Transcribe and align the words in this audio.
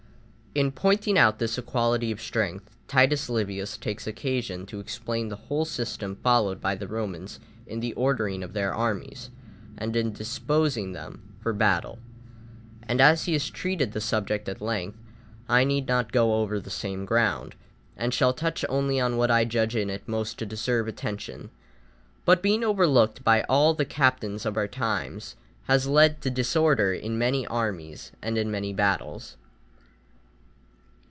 In 0.53 0.73
pointing 0.73 1.17
out 1.17 1.39
this 1.39 1.57
equality 1.57 2.11
of 2.11 2.19
strength, 2.19 2.75
Titus 2.89 3.29
Livius 3.29 3.77
takes 3.77 4.05
occasion 4.05 4.65
to 4.65 4.81
explain 4.81 5.29
the 5.29 5.37
whole 5.37 5.63
system 5.63 6.17
followed 6.17 6.59
by 6.59 6.75
the 6.75 6.89
Romans 6.89 7.39
in 7.65 7.79
the 7.79 7.93
ordering 7.93 8.43
of 8.43 8.51
their 8.51 8.75
armies 8.75 9.29
and 9.77 9.95
in 9.95 10.11
disposing 10.11 10.91
them 10.91 11.35
for 11.39 11.53
battle; 11.53 11.99
and 12.83 12.99
as 12.99 13.23
he 13.23 13.31
has 13.31 13.49
treated 13.49 13.93
the 13.93 14.01
subject 14.01 14.49
at 14.49 14.59
length, 14.59 14.97
I 15.47 15.63
need 15.63 15.87
not 15.87 16.11
go 16.11 16.33
over 16.33 16.59
the 16.59 16.69
same 16.69 17.05
ground, 17.05 17.55
and 17.95 18.13
shall 18.13 18.33
touch 18.33 18.65
only 18.67 18.99
on 18.99 19.15
what 19.15 19.31
I 19.31 19.45
judge 19.45 19.77
in 19.77 19.89
it 19.89 20.05
most 20.05 20.37
to 20.39 20.45
deserve 20.45 20.85
attention, 20.85 21.49
but, 22.25 22.43
being 22.43 22.61
overlooked 22.65 23.23
by 23.23 23.43
all 23.43 23.73
the 23.73 23.85
captains 23.85 24.45
of 24.45 24.57
our 24.57 24.67
times, 24.67 25.37
has 25.69 25.87
led 25.87 26.19
to 26.23 26.29
disorder 26.29 26.93
in 26.93 27.17
many 27.17 27.47
armies 27.47 28.11
and 28.21 28.37
in 28.37 28.51
many 28.51 28.73
battles. 28.73 29.37